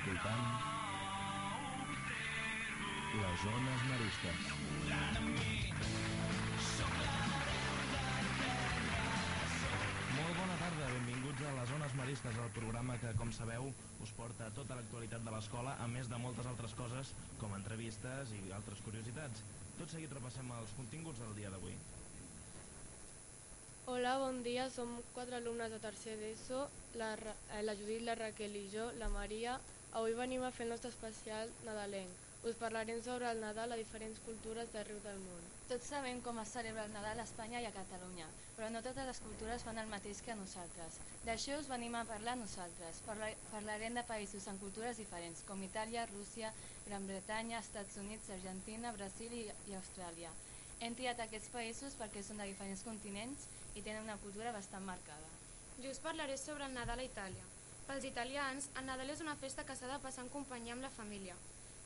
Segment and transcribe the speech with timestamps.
[0.00, 0.44] Escoltant
[3.20, 4.46] les zones maristes.
[10.14, 13.68] Molt bona tarda, benvinguts a les Zones Maristes, el programa que, com sabeu,
[14.00, 17.12] us porta tota l'actualitat de l'escola, a més de moltes altres coses,
[17.42, 19.42] com entrevistes i altres curiositats.
[19.82, 21.74] Tot seguit repassem els continguts del dia d'avui.
[23.90, 24.70] Hola, bon dia.
[24.72, 26.64] Som quatre alumnes de tercer d'ESO,
[26.96, 27.10] la,
[27.50, 29.58] eh, la Judit, la Raquel i jo, la Maria.
[29.98, 32.26] Avui venim a fer el nostre especial nadalenc.
[32.48, 35.48] Us parlarem sobre el Nadal a diferents cultures d'arreu del món.
[35.68, 39.08] Tots sabem com es celebra el Nadal a Espanya i a Catalunya, però no totes
[39.10, 41.00] les cultures fan el mateix que nosaltres.
[41.26, 43.02] D'això us venim a parlar nosaltres.
[43.08, 46.54] Parla parlarem de països amb cultures diferents, com Itàlia, Rússia,
[46.86, 50.30] Gran Bretanya, Estats Units, Argentina, Brasil i, i Austràlia.
[50.80, 55.34] Hem triat aquests països perquè són de diferents continents i tenen una cultura bastant marcada.
[55.82, 57.49] Jo us parlaré sobre el Nadal a Itàlia.
[57.90, 60.92] Pels italians, el Nadal és una festa que s'ha de passar en companyia amb la
[60.94, 61.34] família.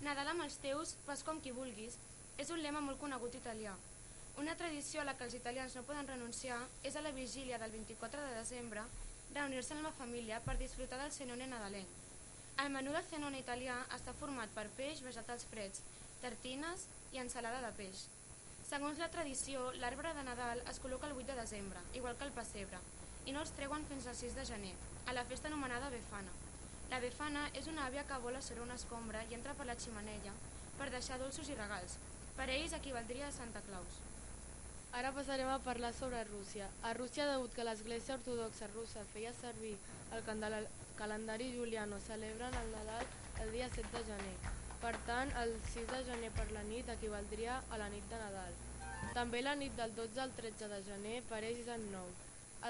[0.05, 1.95] Nadal amb els teus, fas com qui vulguis,
[2.37, 3.73] és un lema molt conegut italià.
[4.43, 7.73] Una tradició a la que els italians no poden renunciar és a la vigília del
[7.73, 8.85] 24 de desembre
[9.33, 11.97] reunir-se amb la família per disfrutar del cenone nadalenc.
[12.61, 15.81] El menú del cenone italià està format per peix, vegetals freds,
[16.21, 16.85] tartines
[17.17, 18.11] i ensalada de peix.
[18.69, 22.37] Segons la tradició, l'arbre de Nadal es col·loca el 8 de desembre, igual que el
[22.37, 22.83] pessebre,
[23.25, 24.75] i no els treuen fins al 6 de gener,
[25.07, 26.33] a la festa anomenada Befana.
[26.91, 30.33] La Befana és una àvia que vola sobre una escombra i entra per la ximenella
[30.79, 31.99] per deixar dolços i regals.
[32.37, 34.01] Per ells equivaldria a Santa Claus.
[34.95, 36.69] Ara passarem a parlar sobre Rússia.
[36.83, 39.75] A Rússia, degut que l'Església Ortodoxa russa feia servir
[40.15, 40.23] el
[40.99, 43.07] calendari juliano, celebren el Nadal
[43.43, 44.37] el dia 7 de gener.
[44.85, 48.55] Per tant, el 6 de gener per la nit equivaldria a la nit de Nadal.
[49.19, 52.15] També la nit del 12 al 13 de gener per ells és nou,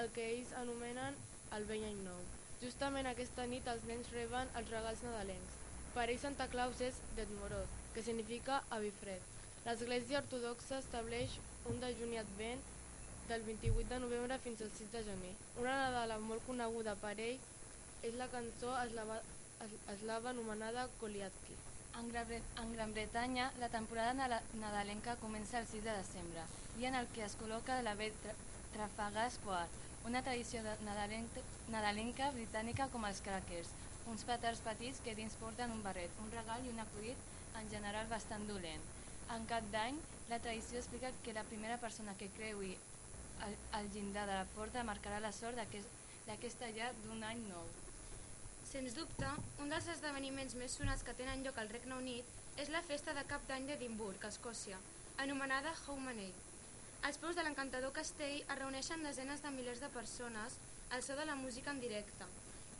[0.01, 1.21] el que ells anomenen
[1.57, 2.34] el vell any nou.
[2.65, 5.57] Justament aquesta nit els nens reben els regals nadalencs.
[5.95, 9.21] Per ells Santa Claus és Detmorot, que significa avifred.
[9.67, 11.35] L'Església Ortodoxa estableix
[11.69, 12.63] un dejuni advent
[13.29, 15.35] del 28 de novembre fins al 6 de gener.
[15.61, 17.45] Una Nadala molt coneguda per ells
[18.09, 19.21] és la cançó eslava,
[19.67, 21.55] es- eslava anomenada Koliatki.
[22.01, 22.09] En
[22.63, 24.13] en Gran Bretanya, la temporada
[24.59, 26.41] nadalenca comença el 6 de desembre,
[26.77, 28.33] dia en el que es col·loca la ve tra
[28.73, 29.69] Trafalgar Square,
[30.05, 31.41] una tradició nadalenca,
[31.73, 33.71] nadalenca britànica com els crackers,
[34.11, 37.17] uns petards petits que dins porten un barret, un regal i un acudit
[37.59, 38.83] en general bastant dolent.
[39.33, 39.97] En cap d'any,
[40.29, 42.75] la tradició explica que la primera persona que creui
[43.47, 47.65] el, el llindar de la porta marcarà la sort d'aquest- d'aquesta llar d'un any nou.
[48.69, 49.27] Sens dubte,
[49.61, 52.25] un dels esdeveniments més sonats que tenen lloc al Regne Unit
[52.61, 54.77] és la festa de cap d'any d'Edimburg, Escòcia,
[55.17, 56.31] anomenada Howmanay.
[57.05, 60.55] Als peus de l'encantador castell es reuneixen desenes de milers de persones
[60.95, 62.25] al so de la música en directe,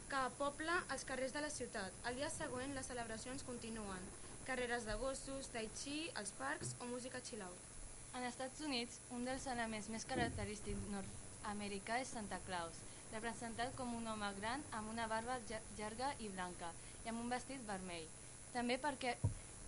[0.10, 1.94] que pobla els carrers de la ciutat.
[2.10, 4.02] Al dia següent les celebracions continuen,
[4.48, 7.70] carreres de gossos, tai chi, als parcs o música chill-out.
[8.18, 12.82] En Estats Units, un dels elements més característics nord-americà és Santa Claus,
[13.14, 16.74] representat com un home gran amb una barba llar- llarga i blanca
[17.06, 18.10] i amb un vestit vermell.
[18.58, 19.20] També perquè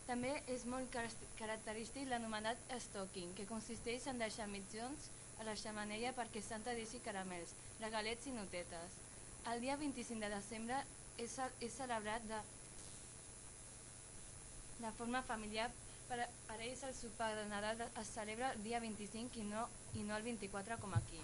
[0.08, 6.14] també és molt car- característic l'anomenat stocking, que consisteix en deixar mitjons a la xamanella
[6.18, 8.96] perquè Santa deixi caramels, regalets i notetes.
[9.52, 10.80] El dia 25 de desembre
[11.20, 12.40] és, és celebrat de,
[14.80, 15.68] de forma familiar
[16.08, 19.68] per, per ells el sopar de Nadal es celebra el dia 25 i no,
[20.00, 21.20] i no el 24 com aquí.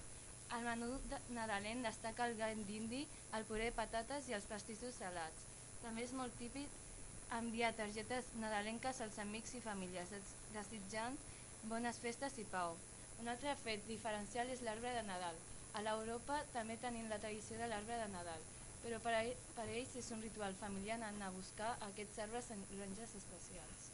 [0.54, 5.00] Al menú de nadalenc destaca el gall d'indi, el puré de patates i els pastissos
[5.00, 5.48] salats.
[5.82, 6.83] També és molt típic
[7.32, 11.18] enviar targetes nadalenques als amics i famílies, des- desitjant
[11.62, 12.78] bones festes i pau.
[13.18, 15.36] Un altre fet diferencial és l'arbre de Nadal.
[15.74, 18.42] A l'Europa també tenim la tradició de l'arbre de Nadal,
[18.82, 22.20] però per a, ell- per a ells és un ritual familiar anar a buscar aquests
[22.20, 23.92] arbres en granges especials.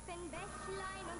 [0.09, 1.16] and best line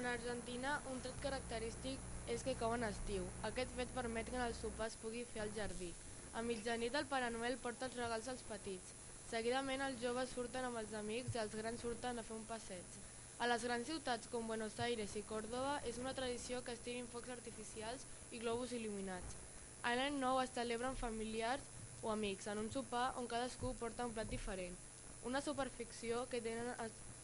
[0.00, 3.26] En Argentina, un tret característic és que cau en estiu.
[3.44, 5.90] Aquest fet permet que en el sopar es pugui fer al jardí.
[6.32, 8.94] A mitjanit el Pare Noel porta els regals als petits.
[9.28, 12.96] Seguidament els joves surten amb els amics i els grans surten a fer un passeig.
[13.44, 17.12] A les grans ciutats com Buenos Aires i Córdoba és una tradició que es tirin
[17.12, 19.36] focs artificials i globus il·luminats.
[19.84, 21.68] A l'any nou es celebren familiars
[22.00, 24.80] o amics en un sopar on cadascú porta un plat diferent.
[25.28, 26.72] Una superficció que tenen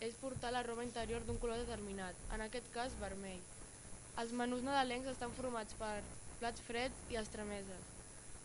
[0.01, 3.41] és portar la roba interior d'un color determinat, en aquest cas vermell.
[4.21, 6.01] Els menús nadalencs estan formats per
[6.41, 7.93] plats freds i estremeses.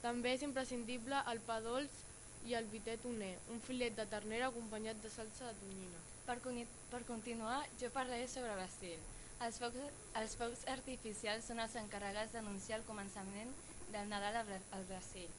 [0.01, 2.00] També és imprescindible el pa dolç
[2.48, 6.00] i el vitet uner, un filet de ternera acompanyat de salsa de tonyina.
[6.25, 6.38] Per,
[6.92, 8.98] per continuar, jo parlaré sobre Brasil.
[9.42, 9.59] Els
[10.19, 13.53] els focs artificials són els encarregats d'anunciar el començament
[13.94, 15.30] del Nadal al Brasil.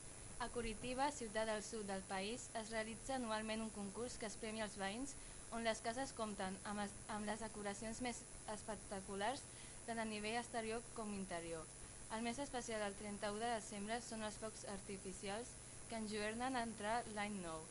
[0.42, 4.64] A Curitiba, ciutat del sud del país, es realitza anualment un concurs que es premia
[4.66, 5.14] als veïns
[5.52, 8.22] on les cases compten amb, es, amb les decoracions més
[8.54, 9.42] espectaculars
[9.86, 11.66] tant a nivell exterior com interior.
[12.16, 15.52] El més especial del 31 de desembre són els focs artificials
[15.88, 17.64] que enjoernen a entrar l'any nou.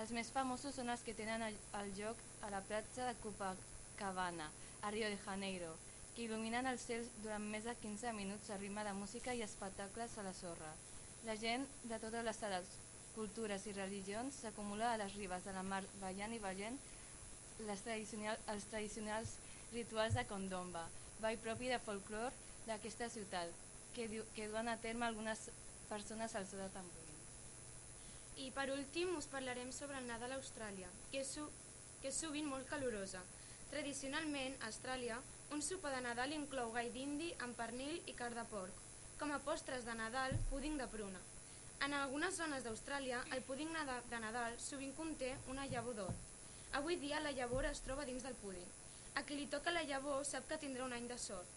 [0.00, 4.50] Els més famosos són els que tenen el, el lloc a la platja de Copacabana,
[4.82, 5.72] a Rio de Janeiro,
[6.14, 10.16] que il·luminen els cels durant més de 15 minuts a ritme de música i espectacles
[10.18, 10.70] a la sorra.
[11.26, 12.78] La gent de totes les edats,
[13.14, 16.78] cultures i religions s'acumula a les ribes de la mar ballant i ballant
[17.66, 19.36] les tradicional, els tradicionals
[19.72, 20.86] rituals de condomba,
[21.20, 22.32] ball propi de folclor
[22.66, 23.50] d'aquesta ciutat,
[23.94, 25.48] que, du, que duen a terme algunes
[25.88, 27.16] persones al seu de tamborí.
[28.40, 31.34] I per últim us parlarem sobre el Nadal a Austràlia, que és,
[32.00, 33.20] que és sovint molt calorosa.
[33.70, 35.18] Tradicionalment, a Austràlia,
[35.54, 38.86] un sopar de Nadal inclou gai d'indi amb pernil i carn de porc.
[39.20, 41.20] Com a postres de Nadal, púding de pruna.
[41.84, 46.29] En algunes zones d'Austràlia, el púding de Nadal sovint conté una llavor d'or.
[46.72, 48.66] Avui dia la llavor es troba dins del púding.
[49.18, 51.48] A qui li toca la llavor sap que tindrà un any de sort.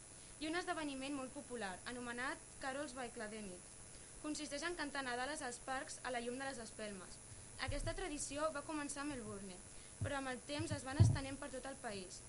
[0.42, 3.70] I un esdeveniment molt popular, anomenat Carols by Cladenit.
[4.24, 7.20] Consisteix en cantar Nadales als parcs a la llum de les espelmes.
[7.68, 9.60] Aquesta tradició va començar a Melbourne,
[10.02, 12.20] però amb el temps es van estenent per tot el país.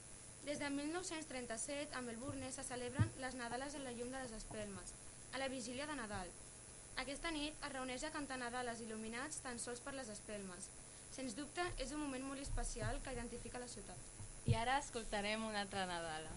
[0.44, 4.92] Des de 1937 a Melbourne se celebren les Nadales a la llum de les espelmes,
[5.32, 6.28] a la vigília de Nadal.
[7.00, 10.68] Aquesta nit es reuneix a cantar Nadales il·luminats tan sols per les espelmes.
[11.14, 14.08] Sens dubte, és un moment molt especial que identifica la ciutat.
[14.50, 16.32] I ara escoltarem una altra Nadala.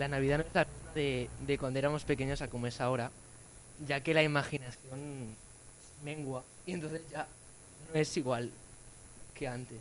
[0.00, 3.10] La Navidad no es la misma de, de cuando éramos pequeños a como es ahora,
[3.86, 5.36] ya que la imaginación
[6.02, 7.28] mengua y entonces ya
[7.92, 8.50] no es igual
[9.34, 9.80] que antes.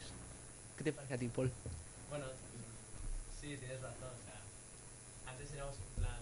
[0.78, 1.52] ¿Qué te parece a ti, Paul?
[2.10, 2.26] Bueno,
[3.40, 4.12] sí, tienes razón.
[4.12, 4.40] O sea,
[5.32, 6.20] antes éramos en plan.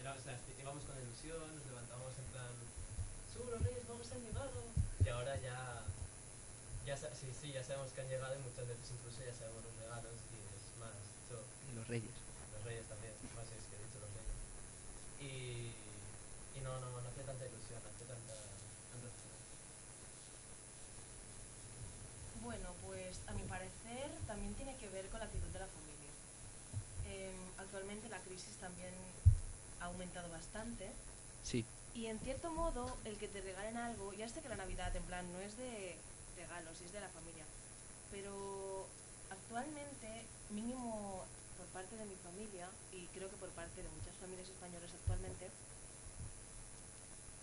[0.00, 2.52] Era, o sea, íbamos con ilusión, nos levantábamos en plan.
[3.32, 4.60] ¡Sube los reyes, vamos han llegado!
[5.04, 5.84] Y ahora ya.
[6.84, 9.76] ya sí, sí, ya sabemos que han llegado y muchas veces incluso ya sabemos los
[9.80, 10.96] regalos y es más.
[11.28, 12.19] Yo, De los reyes.
[12.60, 14.36] Los reyes también, más es que he dicho los reyes.
[15.24, 15.72] Y.
[16.56, 18.36] y no, no, no hace tanta ilusión, no hace tanta.
[18.36, 19.08] tanta
[22.44, 26.12] Bueno, pues a mi parecer también tiene que ver con la actitud de la familia.
[27.08, 28.92] Em, actualmente la crisis también
[29.80, 30.90] ha aumentado bastante
[31.42, 31.64] Sí.
[31.94, 35.02] y en cierto modo el que te regalen algo, ya sé que la Navidad en
[35.04, 35.96] plan no es de
[36.36, 37.44] regalos, es de la familia,
[38.10, 38.86] pero
[39.30, 41.24] actualmente mínimo
[41.60, 45.44] por parte de mi familia y creo que por parte de muchas familias españolas actualmente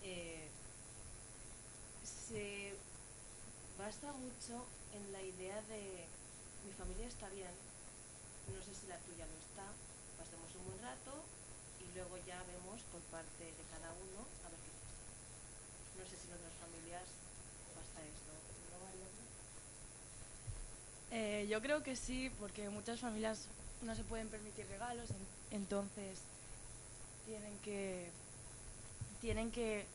[0.02, 0.50] eh,
[2.02, 2.74] se
[3.78, 4.66] basa mucho
[4.98, 6.10] en la idea de
[6.66, 7.54] mi familia está bien,
[8.50, 9.70] no sé si la tuya lo está,
[10.18, 11.14] pasemos un buen rato
[11.78, 14.98] y luego ya vemos por parte de cada uno a ver qué pasa.
[15.94, 17.06] No sé si en otras familias
[17.78, 18.34] pasa esto.
[18.34, 18.82] ¿No?
[21.16, 23.48] Eh, yo creo que sí, porque muchas familias
[23.84, 26.20] no se pueden permitir regalos, en- entonces
[27.26, 28.10] tienen que
[29.22, 29.86] tienen que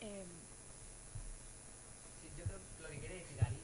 [0.00, 0.28] em,
[2.20, 3.56] Sí, yo creo que lo que quiere decir Ari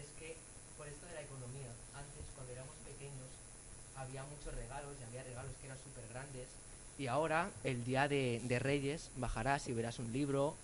[0.00, 0.36] es que
[0.78, 3.28] por esto de la economía, antes cuando éramos pequeños
[3.96, 6.48] había muchos regalos y había regalos que eran súper grandes
[6.98, 10.54] y ahora el día de, de Reyes bajarás y verás un libro,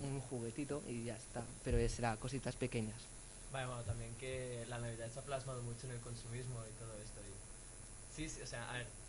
[0.00, 3.00] un juguetito y ya está, pero será cositas pequeñas.
[3.50, 6.98] Vale, bueno, también que la Navidad se ha plasmado mucho en el consumismo y todo
[6.98, 7.26] esto.
[7.26, 7.42] y-
[8.08, 9.00] sí, sí, o sea, a ver,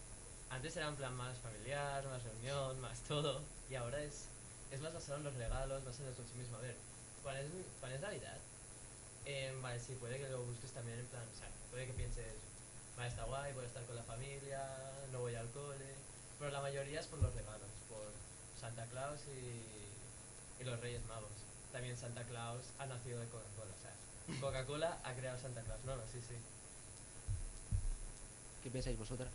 [0.50, 4.38] antes era en plan más familiar, más reunión, más todo, y ahora es,
[4.70, 6.58] es más basado en los regalos, más en el consumismo.
[6.58, 6.90] A ver,
[7.22, 8.50] ¿cuál es, cuál es Navidad?
[9.24, 12.50] Em, vale, sí, puede que lo busques también en plan, o sea, puede que pienses,
[12.96, 16.06] vale, está guay, voy a estar con la familia, no voy al cole,
[16.38, 20.12] pero la mayoría es por los regalos, por Santa Claus y,
[20.58, 21.48] y los Reyes Magos.
[21.70, 23.89] También Santa Claus ha nacido de Coca-Cola, o sea,
[24.40, 25.84] Coca-Cola ha creado Santa Claus.
[25.86, 26.36] No, no, sí, sí.
[28.64, 29.30] ¿Qué pensáis vosotras?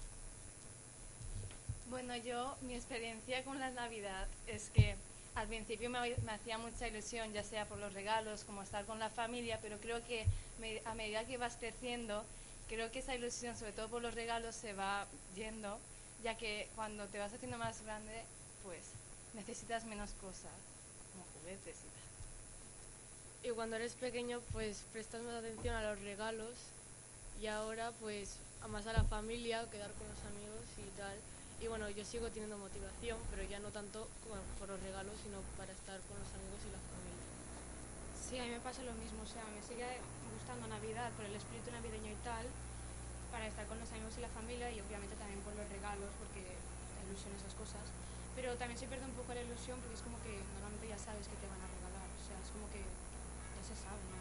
[1.91, 4.97] Bueno, yo, mi experiencia con la Navidad es que
[5.35, 8.99] al principio me, me hacía mucha ilusión, ya sea por los regalos, como estar con
[8.99, 10.25] la familia, pero creo que
[10.61, 12.25] me- a medida que vas creciendo,
[12.69, 15.79] creo que esa ilusión, sobre todo por los regalos, se va yendo,
[16.23, 18.23] ya que cuando te vas haciendo más grande,
[18.63, 18.83] pues
[19.35, 20.53] necesitas menos cosas,
[21.13, 22.14] como juguetes y tal.
[23.45, 26.57] Y cuando eres pequeño, pues prestas más atención a los regalos
[27.43, 31.13] y ahora, pues, a más a la familia, quedar con los amigos y tal.
[31.61, 34.09] Y bueno, yo sigo teniendo motivación, pero ya no tanto
[34.59, 37.25] por los regalos, sino para estar con los amigos y la familia.
[38.17, 39.93] Sí, a mí me pasa lo mismo, o sea, me sigue
[40.41, 42.49] gustando Navidad por el espíritu navideño y tal,
[43.29, 46.41] para estar con los amigos y la familia y obviamente también por los regalos, porque
[46.41, 47.85] la ilusión esas cosas.
[48.41, 51.29] Pero también se pierde un poco la ilusión porque es como que normalmente ya sabes
[51.29, 52.81] que te van a regalar, o sea, es como que
[53.67, 54.14] 是啥啥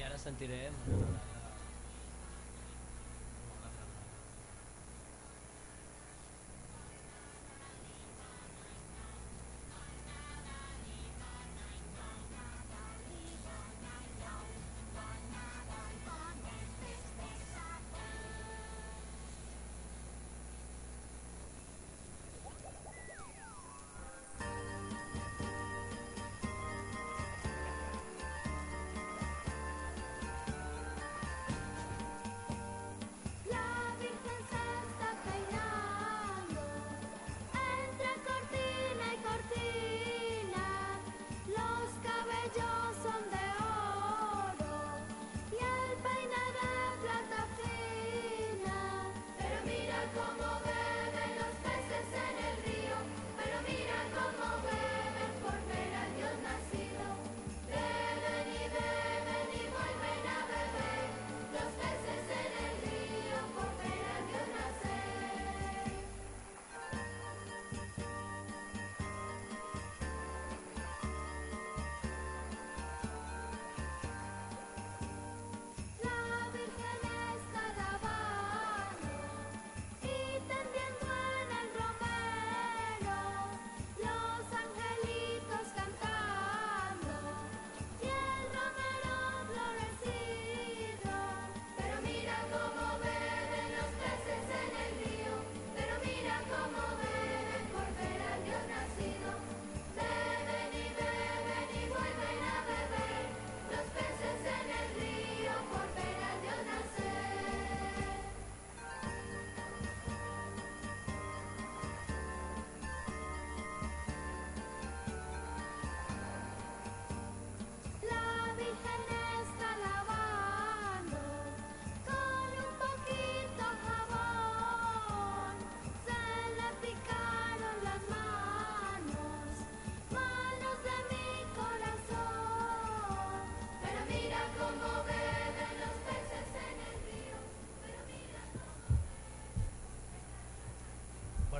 [0.00, 0.72] I ara sentirem...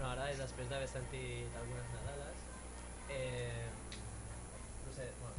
[0.00, 2.38] després d'haver sentit algunes Nadales,
[3.12, 3.68] eh,
[4.86, 5.36] no sé, bueno,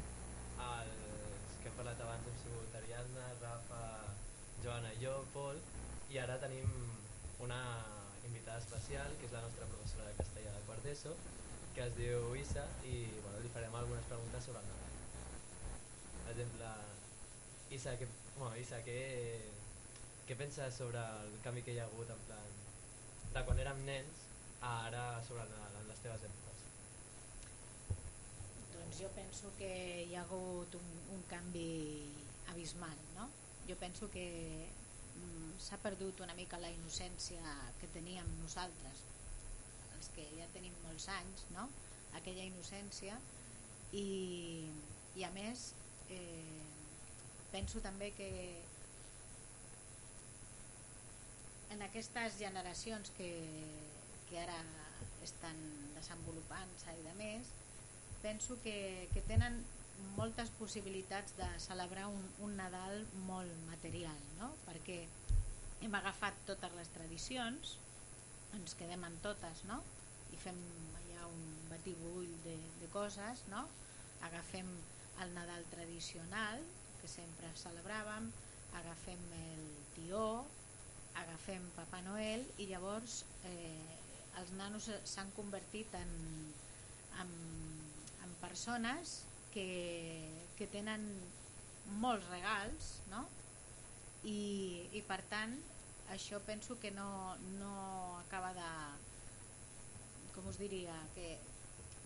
[0.65, 3.81] els que hem parlat abans hem sigut Ariadna, Rafa,
[4.61, 5.57] Joana i jo, Pol,
[6.13, 6.69] i ara tenim
[7.41, 7.59] una
[8.27, 11.15] invitada especial, que és la nostra professora de castellà de quart d'ESO,
[11.73, 12.95] que es diu Isa, i
[13.25, 14.97] bueno, li farem algunes preguntes sobre el Nadal.
[16.21, 16.73] Per exemple,
[17.79, 18.99] Isa, què, bueno, Isa, què,
[20.29, 22.59] què penses sobre el canvi que hi ha hagut en plan
[23.31, 24.20] de quan érem nens
[24.61, 26.63] ara sobre Nadal, les teves èpoques?
[28.75, 29.71] Doncs jo penso que
[30.05, 31.67] hi ha hagut un, un canvi
[32.53, 33.27] abismal, no?
[33.67, 34.25] Jo penso que
[35.15, 39.05] mm, s'ha perdut una mica la innocència que teníem nosaltres,
[39.97, 41.67] els que ja tenim molts anys, no?
[42.19, 43.17] Aquella innocència
[43.97, 44.05] i,
[45.17, 45.71] i a més
[46.11, 46.61] eh,
[47.51, 48.29] penso també que
[51.71, 53.31] en aquestes generacions que,
[54.31, 54.57] que ara
[55.25, 55.59] estan
[55.97, 57.51] desenvolupant-se i de més,
[58.23, 59.59] penso que, que tenen
[60.15, 64.51] moltes possibilitats de celebrar un, un Nadal molt material, no?
[64.65, 65.03] perquè
[65.81, 67.75] hem agafat totes les tradicions,
[68.57, 69.81] ens quedem en totes, no?
[70.33, 70.57] i fem
[71.01, 73.65] allà un batibull de, de coses, no?
[74.25, 74.69] agafem
[75.21, 76.61] el Nadal tradicional,
[77.01, 78.29] que sempre celebràvem,
[78.79, 79.63] agafem el
[79.95, 80.25] tió,
[81.21, 84.00] agafem Papa Noel i llavors eh,
[84.39, 86.11] els nanos s'han convertit en,
[87.21, 87.31] en,
[88.23, 89.21] en persones
[89.53, 89.67] que,
[90.57, 91.05] que tenen
[92.01, 93.25] molts regals no?
[94.23, 94.39] I,
[94.95, 95.55] i per tant
[96.13, 97.73] això penso que no, no
[98.19, 98.69] acaba de
[100.35, 101.35] com us diria que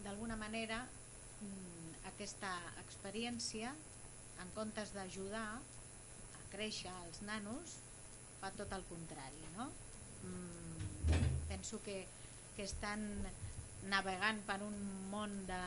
[0.05, 0.81] d'alguna manera
[1.41, 2.51] mm, aquesta
[2.85, 3.73] experiència
[4.41, 7.77] en comptes d'ajudar a créixer els nanos
[8.41, 9.69] fa tot el contrari no?
[10.23, 12.05] mm, penso que,
[12.55, 13.03] que estan
[13.89, 14.77] navegant per un
[15.11, 15.63] món de,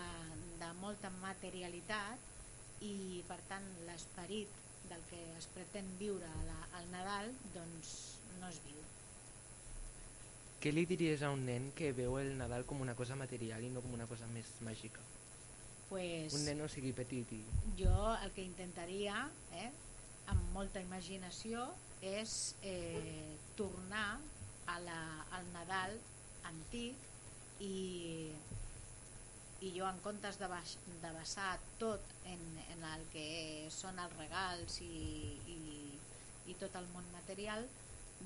[0.60, 2.18] de molta materialitat
[2.86, 4.50] i per tant l'esperit
[4.88, 7.96] del que es pretén viure la, al Nadal doncs
[8.40, 8.78] no es viu
[10.58, 13.70] Què li diries a un nen que veu el Nadal com una cosa material i
[13.70, 15.04] no com una cosa més màgica?
[15.88, 17.42] pues, Un nen no sigui petit i...
[17.78, 19.20] jo el que intentaria
[19.56, 19.70] eh,
[20.28, 21.68] amb molta imaginació
[22.04, 24.18] és eh, tornar
[24.74, 25.00] a la,
[25.38, 25.96] al Nadal
[26.48, 27.06] antic
[27.64, 28.30] i,
[29.64, 33.28] i jo en comptes de, baix, de basar tot en, en el que
[33.74, 34.94] són els regals i,
[35.54, 35.60] i,
[36.52, 37.66] i tot el món material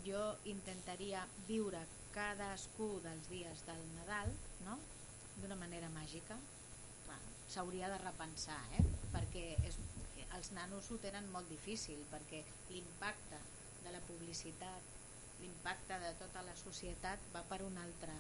[0.07, 4.33] jo intentaria viure cadascú dels dies del Nadal
[4.67, 4.79] no?
[5.41, 6.37] d'una manera màgica
[7.53, 8.85] s'hauria de repensar eh?
[9.13, 9.77] perquè és,
[10.37, 13.41] els nanos ho tenen molt difícil perquè l'impacte
[13.85, 15.02] de la publicitat
[15.43, 18.15] l'impacte de tota la societat va per un altre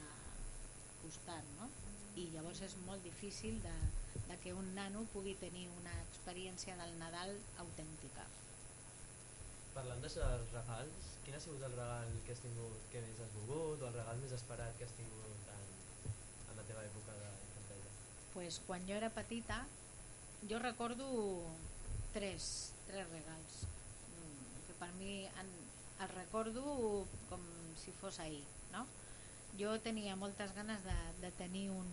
[1.03, 1.69] costat no?
[2.21, 3.75] i llavors és molt difícil de,
[4.29, 8.29] de que un nano pugui tenir una experiència del Nadal autèntica
[9.73, 10.19] Parlant dels
[10.53, 13.97] regals, quin ha sigut el regal que has tingut que més has volgut o el
[13.97, 15.71] regal més esperat que has tingut en,
[16.51, 17.95] en la teva època d'infantesa?
[18.35, 19.63] pues quan jo era petita
[20.51, 21.09] jo recordo
[22.13, 25.53] tres, tres regals mm, que per mi en,
[26.03, 26.63] el recordo
[27.31, 27.43] com
[27.79, 28.87] si fos ahir no?
[29.59, 31.89] jo tenia moltes ganes de, de tenir un,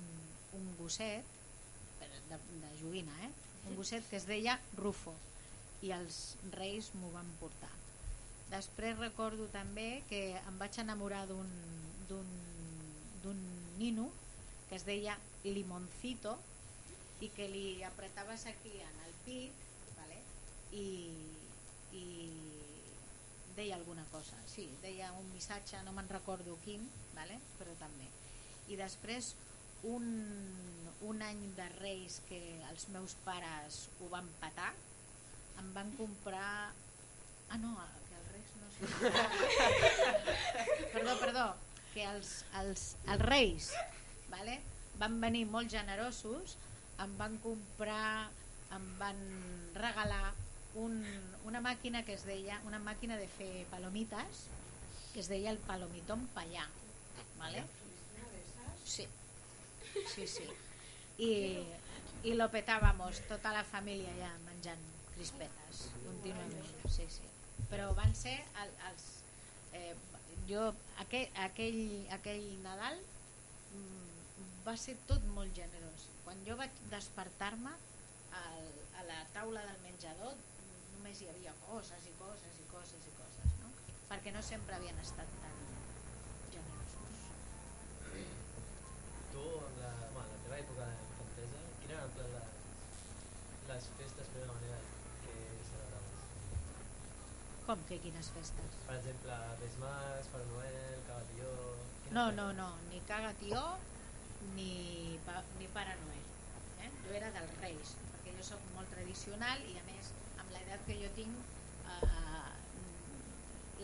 [0.58, 1.26] un gosset
[2.00, 3.32] de, de joguina eh?
[3.70, 5.14] un gosset que es deia Rufo
[5.86, 7.72] i els reis m'ho van portar
[8.50, 11.50] després recordo també que em vaig enamorar d'un
[13.80, 14.10] nino
[14.70, 16.36] que es deia Limoncito
[17.24, 19.54] i que li apretaves aquí en el pit
[19.98, 20.20] vale?
[20.72, 20.86] i,
[23.90, 26.84] alguna cosa sí, deia un missatge, no me'n recordo quin
[27.16, 27.40] vale?
[27.58, 28.06] però també
[28.70, 29.32] i després
[29.90, 30.06] un,
[31.10, 32.38] un any de Reis que
[32.70, 34.70] els meus pares ho van patar
[35.58, 36.70] em van comprar
[37.50, 37.72] ah no,
[38.06, 38.84] que els Reis no sé
[40.94, 41.48] perdó, perdó
[41.96, 43.72] que els, els, els Reis
[44.30, 44.60] vale?
[45.02, 46.60] van venir molt generosos
[47.02, 48.30] em van comprar
[48.78, 49.26] em van
[49.74, 50.28] regalar
[50.80, 51.04] un,
[51.46, 54.46] una màquina que es deia una màquina de fer palomites
[55.14, 56.68] que es deia el palomitón payà
[57.38, 57.64] vale?
[58.86, 59.08] sí
[60.16, 60.48] sí, sí.
[61.20, 61.32] I,
[62.24, 67.28] i lo petábamos tota la família ja menjant crispetes contínuament sí, sí.
[67.72, 69.08] però van ser el, els
[69.74, 69.96] eh,
[70.50, 70.70] jo
[71.04, 71.82] aquell, aquell,
[72.16, 72.98] aquell Nadal
[73.76, 77.76] mm, va ser tot molt generós quan jo vaig despertar-me
[78.40, 80.36] a la taula del menjador
[81.10, 83.70] només hi havia coses i coses i coses i coses no?
[84.10, 85.56] perquè no sempre havien estat tan
[86.54, 87.24] generosos
[89.32, 92.62] tu, amb la, bueno, la teva època infantesa, quines eren en plan les,
[93.72, 94.78] les festes per una manera
[95.24, 95.34] que
[95.72, 96.22] celebraves?
[97.66, 98.80] Com que quines festes?
[98.86, 101.58] Per exemple, Reis Mags, Pare Noel, Cagatió...
[102.14, 103.66] No, no, no, ni Caga Tió
[104.54, 104.72] ni,
[105.26, 106.32] pa, ni Pare Noel.
[106.86, 106.96] Eh?
[107.02, 110.14] Jo era dels Reis, perquè jo sóc molt tradicional i a més,
[110.50, 111.34] amb l'edat que jo tinc,
[111.94, 112.52] eh,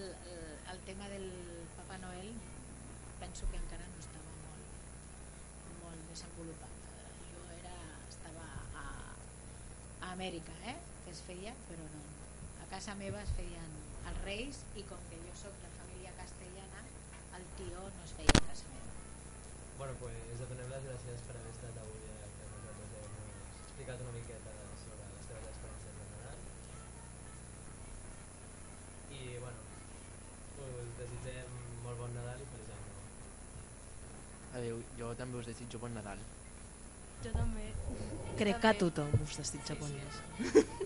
[0.01, 0.08] el,
[0.73, 1.30] el, tema del
[1.78, 2.32] Papa Noel
[3.19, 4.65] penso que encara no estava molt,
[5.84, 6.73] molt desenvolupat.
[7.30, 7.75] Jo era,
[8.10, 8.47] estava
[8.82, 8.88] a,
[10.01, 10.75] a Amèrica, eh?
[11.06, 12.01] que es feia, però no.
[12.65, 13.78] A casa meva es feien
[14.10, 16.82] els Reis i com que jo sóc de família castellana,
[17.38, 18.97] el tió no es feia a casa meva.
[19.78, 24.17] Bueno, pues donem les gràcies per haver estat avui aquí amb nosaltres haver-nos explicat una
[24.17, 26.39] miqueta sobre les teves experiències de Nadal.
[29.15, 29.62] I, bueno,
[30.65, 30.89] us
[31.23, 31.51] desitgem
[31.84, 33.04] molt bon Nadal i feliç any nou.
[34.60, 36.23] Adéu, jo també us desitjo bon Nadal.
[37.23, 37.69] Jo també.
[38.39, 40.84] Crec que a tothom us desitja bon Nadal.